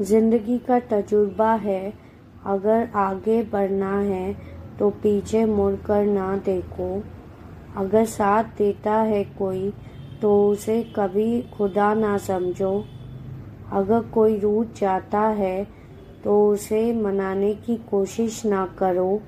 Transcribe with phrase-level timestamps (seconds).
[0.00, 1.92] ज़िंदगी का तजुर्बा है।
[2.46, 4.32] अगर आगे बढ़ना है
[4.78, 7.02] तो पीछे मुड़कर ना देखो।
[7.76, 9.72] अगर साथ देता है कोई
[10.22, 12.72] तो उसे कभी खुदा ना समझो।
[13.72, 15.64] अगर कोई रूठ जाता है
[16.24, 19.20] तो उसे मनाने की कोशिश ना करो।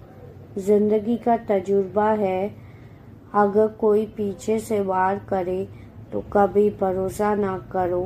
[0.58, 2.50] ज़िंदगी का तजुर्बा है।
[3.34, 5.64] अगर कोई पीछे से वार करे
[6.12, 8.04] तो कभी भरोसा ना करो।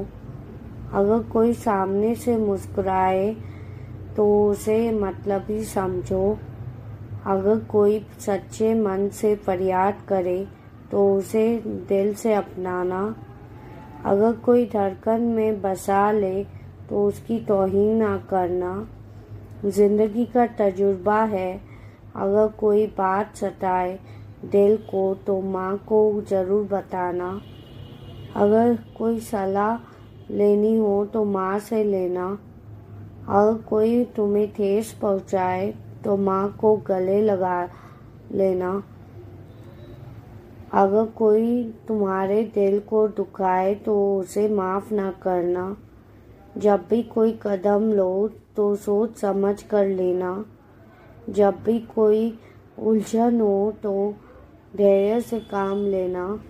[0.95, 3.35] अगर कोई सामने से मुस्कुराए
[4.17, 6.39] तो उसे मतलब ही समझो।
[7.27, 10.47] अगर कोई सच्चे मन से फरियाद करे
[10.91, 11.47] तो उसे
[11.89, 13.03] दिल से अपनाना।
[14.05, 16.43] अगर कोई धड़कन में बसा ले
[16.89, 18.73] तो उसकी तोहीन ना करना।
[19.67, 21.53] ज़िंदगी का तजुर्बा है।
[22.17, 23.99] अगर कोई बात सताए
[24.45, 27.31] दिल को तो माँ को ज़रूर बताना।
[28.37, 29.77] अगर कोई सलाह
[30.31, 32.39] लेनी हो तो माँ से लेना।
[33.29, 37.69] अगर कोई तुम्हें ठेस पहुँचाए तो माँ को गले लगा
[38.33, 38.83] लेना।
[40.73, 45.77] अगर कोई तुम्हारे दिल को दुखाए तो उसे माफ़ ना करना।
[46.59, 50.45] जब भी कोई कदम लो तो सोच समझ कर लेना।
[51.31, 52.39] जब भी कोई
[52.79, 54.15] उलझन हो तो
[54.77, 56.41] धैर्य से काम लेना।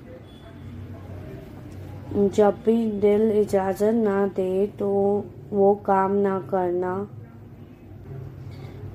[2.08, 4.88] जब भी दिल इजाज़त ना दे तो
[5.52, 6.94] वो काम ना करना।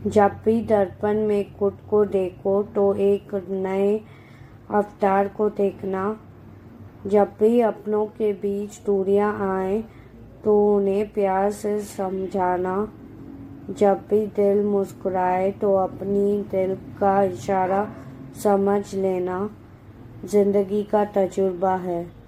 [0.07, 3.95] जब भी दर्पण में खुद को देखो तो एक नए
[4.71, 6.05] अवतार को देखना।
[7.07, 9.81] जब भी अपनों के बीच दूरियाँ आए
[10.43, 12.75] तो उन्हें प्यार से समझाना।
[13.69, 17.87] जब भी दिल मुस्कुराए तो अपनी दिल का इशारा
[18.43, 19.49] समझ लेना।
[20.25, 22.22] ज़िंदगी का तजुर्बा है।